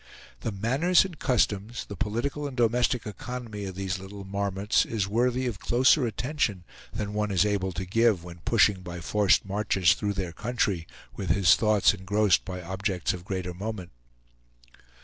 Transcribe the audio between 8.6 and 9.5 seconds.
by forced